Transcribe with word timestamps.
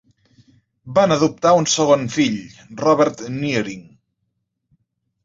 Van 0.99 1.13
adoptar 1.15 1.51
un 1.57 1.67
segon 1.73 2.05
fill, 2.15 2.39
Robert 2.81 3.21
Nearing. 3.35 3.85